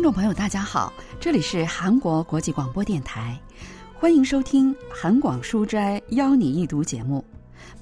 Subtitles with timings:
[0.00, 3.38] 听众朋友，大家好，这里是韩国国际广播电台，
[3.92, 7.22] 欢迎收听韩广书斋邀你一读节目。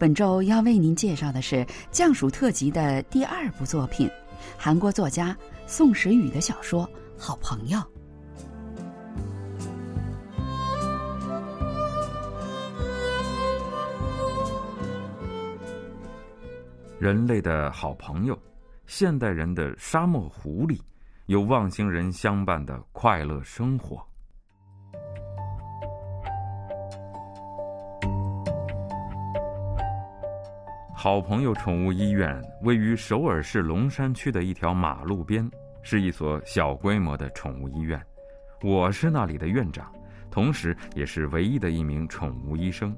[0.00, 1.54] 本周要为您介绍的是
[1.93, 4.11] 《降暑特辑》的第二部作品，
[4.57, 6.84] 韩国作家宋时宇的小说
[7.16, 7.79] 《好朋友》。
[16.98, 18.36] 人类的好朋友，
[18.89, 20.80] 现代人的沙漠狐狸，
[21.29, 24.03] 有望星人相伴的快乐生活。
[30.95, 35.47] 好朋友宠物医院位于首尔市龙山区的一条马路边，
[35.83, 38.03] 是一所小规模的宠物医院。
[38.62, 39.92] 我是那里的院长，
[40.31, 42.97] 同时也是唯一的一名宠物医生。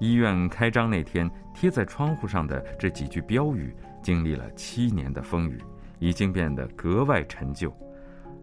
[0.00, 5.62] 医院开张那天贴在窗户上的这几句标语，经历了七年的风雨，
[5.98, 7.72] 已经变得格外陈旧。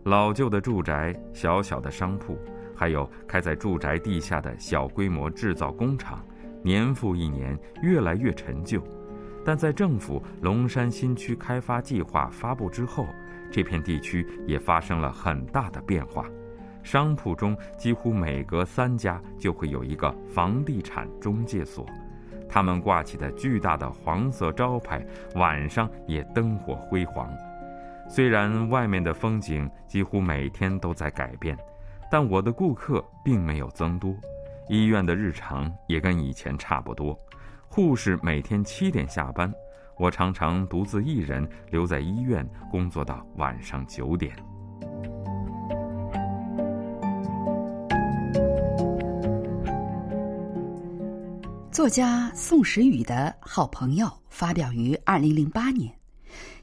[0.04, 2.38] 老旧的住宅、小小的商铺，
[2.76, 6.24] 还有开在住宅地下的小规模制造工厂，
[6.62, 8.82] 年复一年，越来越陈旧。
[9.44, 13.08] 但在政府龙山新区开发计划发布之后，
[13.52, 16.26] 这片地区也发生了很大的变化。
[16.84, 21.84] 商铺中几乎每隔三家就会有一个房地产中介所，
[22.48, 27.30] 他们挂起的巨大的黄色招牌，晚上也灯火辉煌。
[28.08, 31.58] 虽然外面的风景几乎每天都在改变，
[32.12, 34.16] 但我的顾客并没有增多，
[34.70, 37.18] 医院的日常也跟以前差不多。
[37.68, 39.52] 护士每天七点下班，
[39.98, 44.36] 我常常独自一人留在医院工作到晚上九点。
[51.76, 55.94] 作家宋时宇的好朋友发表于二零零八年。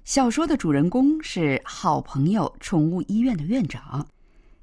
[0.05, 4.09] 小说的主人公是好朋友宠物医院的院长。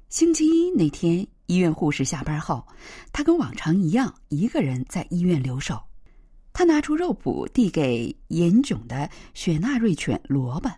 [0.08, 2.66] 星期一那天，医院护士下班后，
[3.12, 5.80] 他跟往常一样，一个人在医院留守。
[6.52, 10.68] 他拿出肉脯递给严囧的雪纳瑞犬萝卜，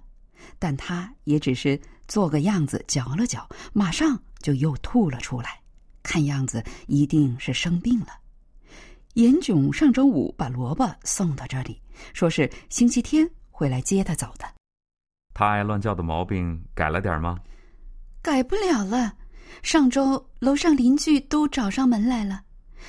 [0.58, 5.58] 但他也只是做个样子嚼了嚼，马上就又吐了出来，
[6.02, 8.08] 看样子一定是生病了。
[9.14, 11.80] 严炯上周五把萝卜送到这里，
[12.14, 14.44] 说是星期天会来接他走的。
[15.34, 17.38] 他爱乱叫的毛病改了点吗？
[18.22, 19.14] 改不了了。
[19.62, 22.42] 上周楼上邻居都找上门来了，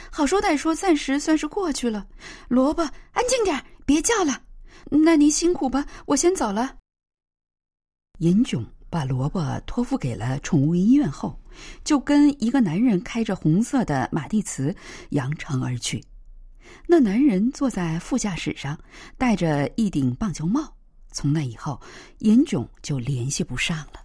[0.09, 2.07] 好说歹说，暂时算是过去了。
[2.47, 2.81] 萝卜，
[3.11, 4.41] 安静点，别叫了。
[4.89, 6.77] 那您辛苦吧，我先走了。
[8.19, 11.37] 严炯把萝卜托付给了宠物医院后，
[11.83, 14.73] 就跟一个男人开着红色的马蒂茨
[15.09, 16.01] 扬长而去。
[16.87, 18.77] 那男人坐在副驾驶上，
[19.17, 20.73] 戴着一顶棒球帽。
[21.11, 21.79] 从那以后，
[22.19, 23.99] 严炯就联系不上了。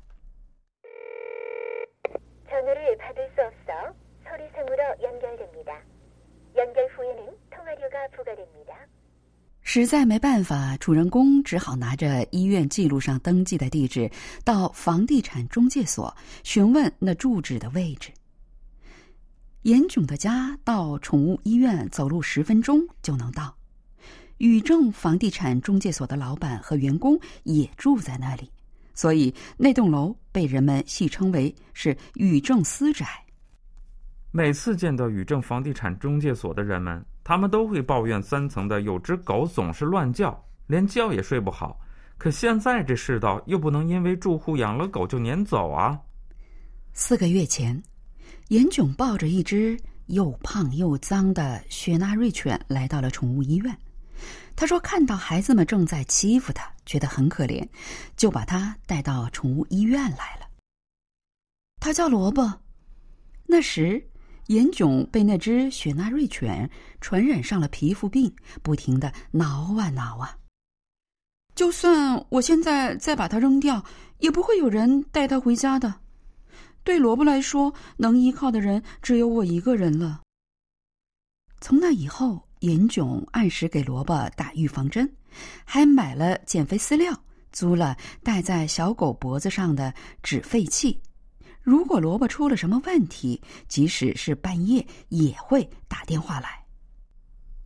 [9.62, 14.10] 实在没办法，主人公只好拿着医院记录上登记的地址，
[14.42, 18.10] 到房地产中介所询问那住址的位置。
[19.62, 23.54] 严炯的家到宠物医院走路十分钟就能到，
[24.38, 28.50] 宇正房地产中介所的老板和员工也住在那里，
[28.94, 33.06] 所以那栋楼被人们戏称为是宇正私宅。
[34.30, 41.80] 每次见到宇正房地产中介所的人们，他们都会抱怨三层的有只狗总是乱叫，连觉也睡不好。
[42.16, 45.98] 可现在这世道又不能因为住户养了狗就撵走啊！
[46.92, 47.82] 四个月前。
[48.48, 53.76] 严炯抱着一只又胖又脏的雪纳瑞犬来到了宠物医院。
[54.56, 57.64] 他说：“看到孩子们正在欺负他，觉得很可怜，
[58.16, 60.48] 就把他带到宠物医院来了。”
[61.80, 62.60] 他叫萝卜。
[63.46, 64.04] 那时，
[64.48, 66.68] 严炯被那只雪纳瑞犬
[67.00, 70.36] 传染上了皮肤病，不停的挠啊挠啊。
[71.54, 73.84] 就算我现在再把它扔掉，
[74.18, 75.94] 也不会有人带它回家的。
[76.88, 80.22] 对萝卜来说，能依靠的人只有我一个人了。
[81.60, 85.06] 从那以后，严炯按时给萝卜打预防针，
[85.66, 87.12] 还买了减肥饲料，
[87.52, 89.92] 租了戴在小狗脖子上的
[90.22, 90.98] 止吠器。
[91.60, 93.38] 如果萝卜出了什么问题，
[93.68, 96.48] 即使是半夜也会打电话来。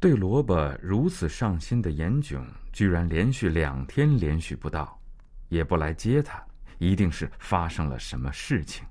[0.01, 5.01] 对萝卜如此上心的严炯，居然连续两天连续不到，
[5.49, 6.45] 也不来接他，
[6.79, 8.85] 一定是发生了什么事情。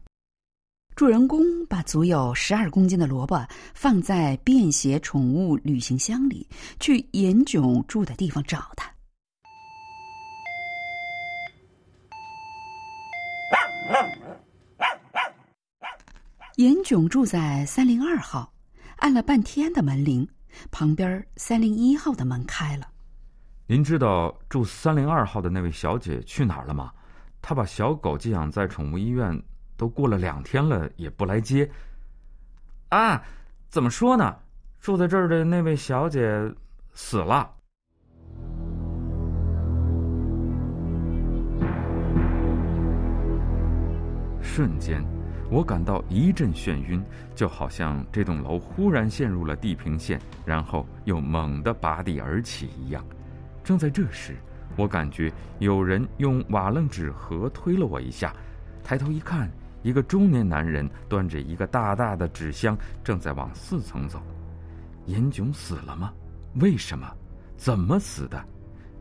[0.96, 6.48] 主人公把足有十二公斤的萝卜放在便携宠物旅行箱里，
[6.80, 8.92] 去严炯住的地方找他。
[16.58, 18.54] 严炯住在三零二号，
[18.98, 20.28] 按了半天的门铃，
[20.70, 22.88] 旁边三零一号的门开了。
[23.66, 26.92] 您知道住三零二号的那位小姐去哪儿了吗？
[27.42, 29.42] 她把小狗寄养在宠物医院，
[29.82, 31.68] 都过了两天了，也不来接。
[32.90, 33.20] 啊，
[33.68, 34.36] 怎么说呢？
[34.80, 36.54] 住在这儿的那位小姐
[36.94, 37.52] 死了。
[44.40, 45.04] 瞬间，
[45.50, 47.04] 我感到一阵眩晕，
[47.34, 53.04] 就好像这栋楼忽然陷入了地平线，然后又猛地拔地而起一样。
[53.64, 54.36] 正在这时，
[54.78, 58.32] 我感觉有人用瓦楞纸盒推了我一下，
[58.84, 59.50] 抬头一看，
[59.84, 64.22] 一个中年男人端着一个大大的纸箱，正在往四层走。
[65.06, 66.14] 严炯死了吗？
[66.56, 67.10] 为什么？
[67.58, 68.44] 怎么死的？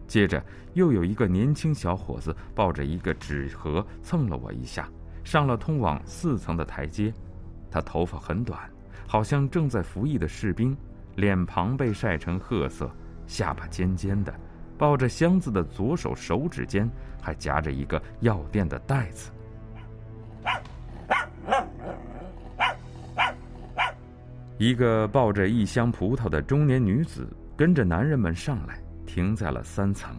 [0.07, 0.43] 接着
[0.75, 4.89] 又有一个年轻小伙子抱着一个纸盒蹭了我一下，
[5.23, 7.13] 上了通往四层的台阶。
[7.71, 8.59] 他头发很短，
[9.07, 10.77] 好像正在服役的士兵，
[11.15, 12.91] 脸庞被晒成褐色，
[13.27, 14.35] 下巴尖尖的。
[14.77, 16.91] 抱着箱子的左手手指间
[17.21, 19.31] 还夹着一个药店的袋子。
[24.61, 27.27] 一个抱着一箱葡萄的中年女子
[27.57, 30.15] 跟着男人们上来，停在了三层。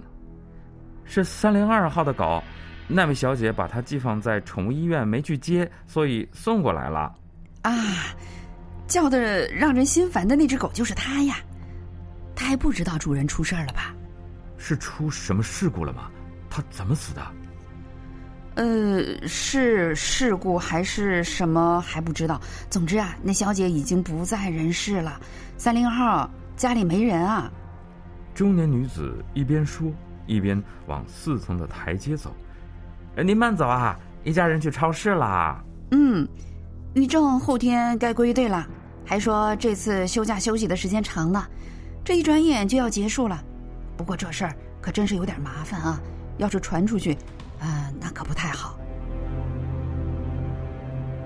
[1.05, 2.43] 是三零二号的狗，
[2.87, 7.13] 那位小姐把它寄放在宠物医院，没去接，所以送过来了。
[7.61, 7.71] 啊，
[8.87, 11.35] 叫的让人心烦的那只狗就是它呀！
[12.35, 13.93] 它还不知道主人出事儿了吧？
[14.57, 16.09] 是出什么事故了吗？
[16.49, 17.21] 它怎么死的？
[18.55, 22.39] 呃，是事故还是什么还不知道。
[22.69, 25.19] 总之啊，那小姐已经不在人世了。
[25.57, 27.49] 三零号家里没人啊。
[28.33, 29.91] 中年女子一边说，
[30.25, 32.33] 一边往四层的台阶走。
[33.15, 35.63] 您慢走啊，一家人去超市啦。
[35.91, 36.27] 嗯，
[36.93, 38.67] 于正后天该归队了，
[39.05, 41.47] 还说这次休假休息的时间长了，
[42.03, 43.41] 这一转眼就要结束了。
[43.95, 46.01] 不过这事儿可真是有点麻烦啊！
[46.37, 47.17] 要是传出去，啊，
[48.01, 48.77] 那可不太好。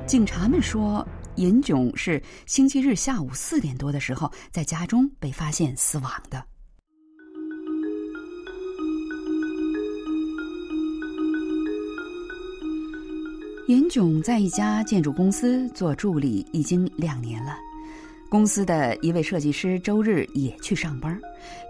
[0.06, 1.04] 警察们说，
[1.36, 6.44] 严炯是星期日下午四点多的时候在家中被发现死亡的。
[13.68, 17.57] 严炯在一家建筑公司做助理已经两年了。
[18.30, 21.19] 公司的一位设计师周日也去上班，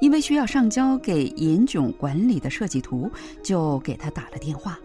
[0.01, 3.09] 因为需要上交给严炯管理的设计图，
[3.41, 4.77] 就给他打了电话。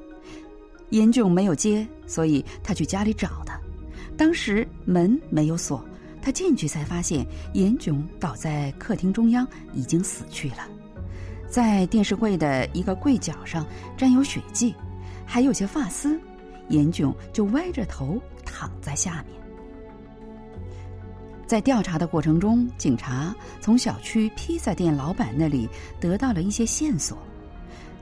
[0.91, 3.59] 严炯没有接，所以他去家里找他。
[4.17, 5.83] 当时门没有锁，
[6.21, 10.69] 他进去才发现严炯倒在客厅中央，已经死去了。
[11.49, 13.67] 在电视柜的一个柜角上
[13.97, 14.75] 沾有血迹，
[15.25, 16.21] 还有些发丝。
[16.69, 19.41] 严炯就歪着头躺在下面。
[21.45, 27.19] 在调查的过程中，警察从小区披萨店老板那里得到了一些线索。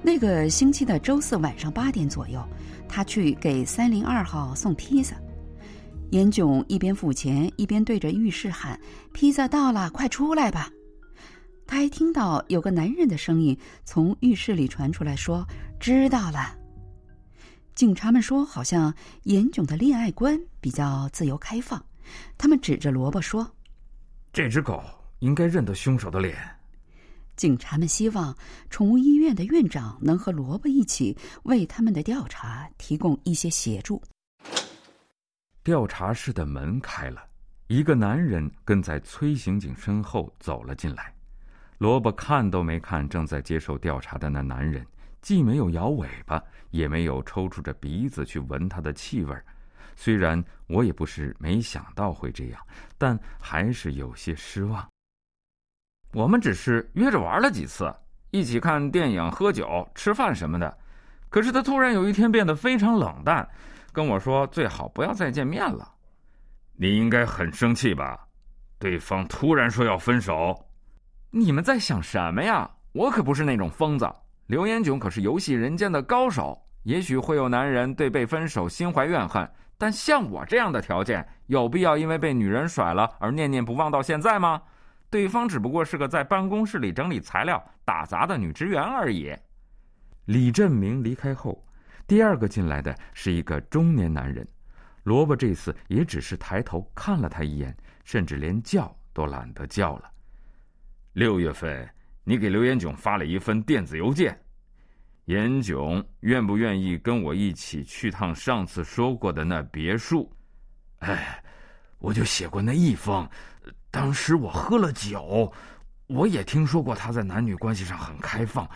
[0.02, 2.46] 那个星期的周四晚上八点左右，
[2.88, 5.16] 他去给三零二号送披萨。
[6.10, 8.80] 严炯一边付钱，一边对着浴室喊
[9.12, 10.70] ：“披萨到了，快出来吧！”
[11.66, 15.46] 他还听到有个男人的声音从浴室里传出来，说
[15.78, 16.56] ：“知道了。”
[17.76, 18.92] 警察们说，好像
[19.24, 21.84] 严炯的恋爱观比较自由开放。
[22.38, 23.46] 他们指着萝卜说
[24.32, 24.82] ：“这只狗
[25.18, 26.34] 应该认得凶手的脸。”
[27.38, 28.36] 警察们希望
[28.68, 34.02] 宠物医院的院长能和萝卜一起为他们的调查提供一些协助。
[35.62, 37.24] 调查室的门开了，
[37.68, 41.14] 一个男人跟在崔刑警身后走了进来。
[41.78, 44.84] 萝卜看都没看正在接受调查的那男人，
[45.22, 49.32] 既没有摇尾巴，也没有抽出着鼻子去闻他的气味。
[49.94, 52.60] 虽然我也不是没想到会这样，
[52.98, 54.84] 但还是有些失望。
[56.12, 57.92] 我们只是约着玩了几次，
[58.30, 60.76] 一起看电影、喝酒、吃饭什么的。
[61.28, 63.46] 可是他突然有一天变得非常冷淡，
[63.92, 65.86] 跟我说最好不要再见面了。
[66.76, 68.18] 你应该很生气吧？
[68.78, 70.56] 对方突然说要分手，
[71.30, 72.70] 你们在想什么呀？
[72.92, 74.08] 我可不是那种疯子。
[74.46, 76.58] 刘延炯可是游戏人间的高手。
[76.84, 79.46] 也许会有男人对被分手心怀怨恨。
[79.76, 84.62] 但像我这样的条件，有必要因为被女人甩了而念念不忘到现在吗？
[85.10, 89.34] 对方只不过是个在办公室里整理材料、打杂的女职员而已。
[90.26, 91.64] 李振明离开后，
[92.06, 94.46] 第二个进来的是一个中年男人。
[95.04, 97.74] 萝卜这次也只是抬头看了他一眼，
[98.04, 100.10] 甚至连叫都懒得叫了。
[101.14, 101.88] 六月份，
[102.24, 104.38] 你给刘延炯发了一份电子邮件。
[105.24, 110.30] 延炯愿不愿意跟我一起去趟上次说过的那别墅？
[110.98, 111.42] 哎，
[111.98, 113.26] 我就写过那一封。
[113.90, 115.52] 当时我喝了酒，
[116.06, 118.68] 我也听说过他在男女关系上很开放。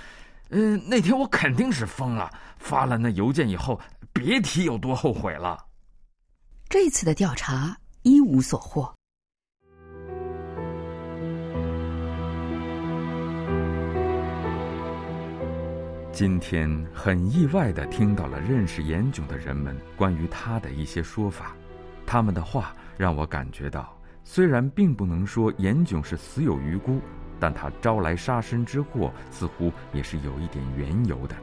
[0.49, 3.81] 嗯，那天我肯定是疯了，发了那邮件以后，
[4.13, 5.67] 别提有多后悔了。
[6.69, 8.95] 这次的调查一无所获。
[16.13, 21.57] 今天很意外的听到了认识严炯的人们关于他的一些说法，
[22.07, 27.01] 他们的话让我感觉到，虽然并不能说严炯是死有余辜，
[27.41, 31.37] 但他招来杀身之祸似乎也是有一点缘由的。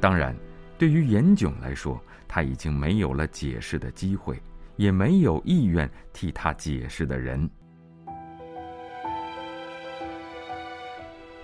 [0.00, 0.36] 当然，
[0.76, 4.40] 对于严炯来说，他已经没有了解释的机会，
[4.76, 7.48] 也没有意愿替他解释的人。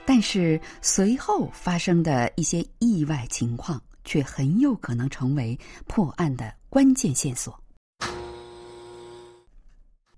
[0.05, 7.62] 但是随后发生的一些意外情况，却很有可能成为破案的关键线索。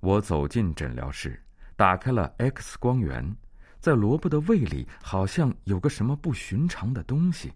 [0.04, 1.42] 我走进诊疗室，
[1.76, 3.34] 打开了 X 光源，
[3.80, 7.50] 在萝卜的胃里好像有个什么不寻常的东西。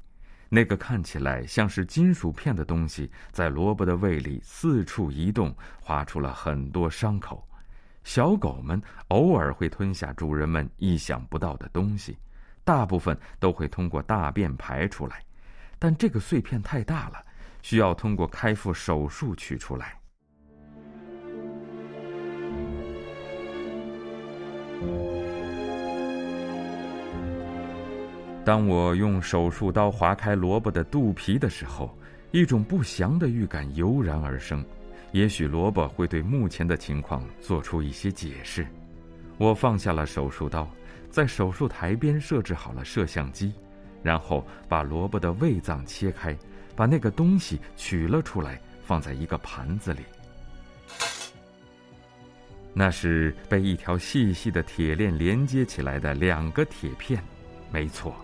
[0.49, 7.47] 那个看起来像是金属片的东西，在萝卜的胃里四处移动，划出了很多伤口。
[8.03, 12.17] 小狗们偶尔会吞下主人们意想不到的东西。
[12.65, 15.23] 大部分都会通过大便排出来，
[15.79, 17.23] 但这个碎片太大了，
[17.61, 19.98] 需要通过开腹手术取出来。
[28.45, 31.95] 当我用手术刀划开萝卜的肚皮的时候，
[32.31, 34.65] 一种不祥的预感油然而生。
[35.13, 38.67] 也许萝卜会对目前的情况做出一些解释。
[39.37, 40.69] 我放下了手术刀。
[41.11, 43.51] 在手术台边设置好了摄像机，
[44.03, 46.37] 然后把萝卜的胃脏切开，
[46.77, 50.01] 把那个东西取了出来，放在一个盘子里。
[52.75, 57.21] 那是被一条细细的铁链连接起来的两个铁片，
[57.73, 58.15] 没错，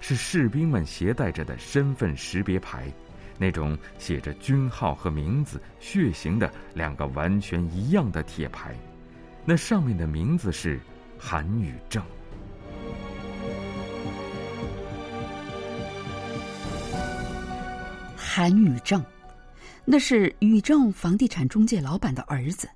[0.00, 2.92] 是士兵们携带着的身份识别牌，
[3.38, 8.74] 那种写着军号和名字、血型的两个完全一样的铁牌，
[9.44, 10.78] 那上面的名字是
[11.18, 12.02] 韩宇正。
[18.16, 19.04] 韩宇正，
[19.84, 22.68] 那是宇正房地产中介老板的儿子。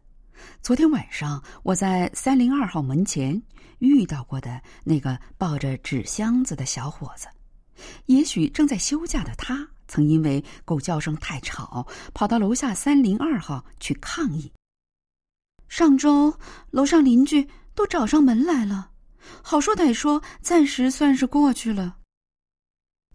[0.63, 3.41] 昨天晚上我在三零二号门前
[3.79, 7.29] 遇到过的那个抱着纸箱子的小伙子，
[8.07, 14.53] 也许正在休假的他，曾因为狗叫声太吵，跑到楼下三零二号去抗议。
[15.69, 16.35] 上周
[16.71, 18.91] 楼上邻居都找上门来了，
[19.43, 21.97] 好说歹说，暂时算是过去了。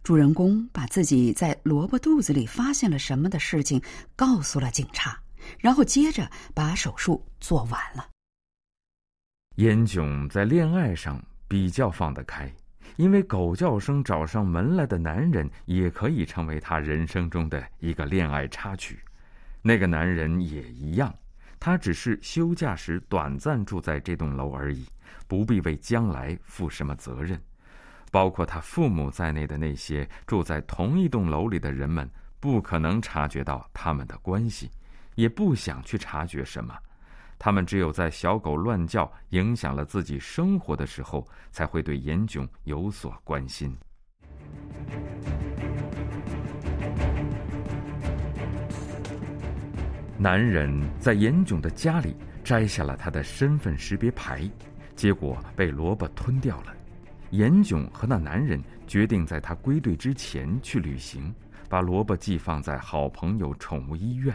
[0.04, 3.82] 主人公把自己在萝卜肚子里发现了什么的事情
[4.18, 5.18] 告诉了警察，
[5.60, 8.10] 然后接着把手术做完了。
[9.56, 12.52] 严炯在恋爱上比较放得开，
[12.96, 19.00] 因为狗叫声找上门来的男人也可以成为他人生中的一个恋爱插曲。
[19.62, 21.14] 那个男人也一样，
[21.60, 24.86] 他只是休假时短暂住在这栋楼而已，
[25.28, 27.40] 不必为将来负什么责任。
[28.12, 32.10] 包括他父母在内的那些住在同一栋楼里的人们，
[32.40, 34.70] 不可能察觉到他们的关系，
[35.16, 36.76] 也不想去察觉什么。
[37.40, 43.76] 他们只有在小狗乱叫、影响了自己生活的时候，才会对严炯有所关心。
[50.18, 52.16] 男人在严炯的家里
[52.46, 54.50] 摘下了他的身份识别牌，
[54.96, 56.74] 结果被萝卜吞掉了。
[57.32, 61.34] 严炯和那男人决定在他归队之前去旅行，
[61.68, 64.34] 把萝卜寄放在好朋友宠物医院，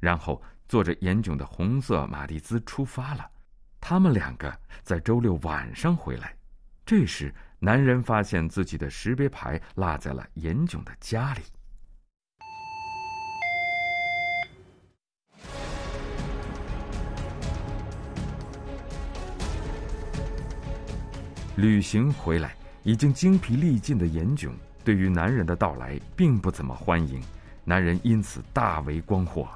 [0.00, 3.30] 然后坐着严炯的红色马蒂兹出发了。
[3.80, 4.52] 他们两个
[4.82, 6.34] 在周六晚上回来，
[6.84, 11.42] 这时男人发现自己的识别牌落在了严炯的家里。
[21.56, 27.20] 旅行回来已经精疲力尽的严炯，对于男人的到来并不怎么欢迎，
[27.64, 29.48] 男人因此大为光火。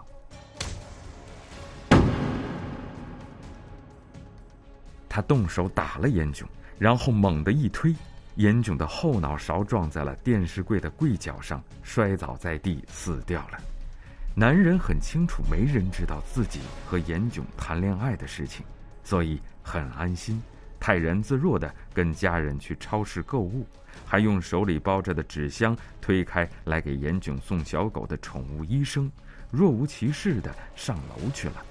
[5.15, 7.95] 他动手打了严炯，然后猛地一推，
[8.37, 13.59] 严炯的后脑勺撞在了电视柜的柜角上，摔倒在地，死掉了。
[14.35, 18.65] 男人很清楚，没人知道自己和严炯谈恋爱的事情，
[19.05, 20.43] 所以很安心。
[20.81, 23.67] 泰然自若的跟家人去超市购物，
[24.07, 29.13] 还用手里包着的纸箱推开来给严炯送小狗的宠物医生，
[29.51, 31.63] 若无其事的上楼去了。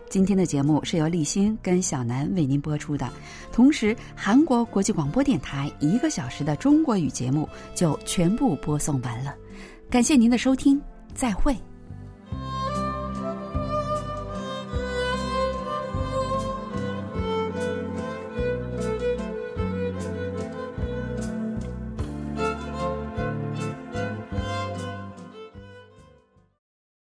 [0.10, 3.08] 今天的节目是由立新跟小南为您播出的，
[3.52, 9.36] 同时韩国国际广播电台一个小时的中国语节目就全部播送完了。
[9.88, 10.82] 感谢您的收听，
[11.14, 11.56] 再会。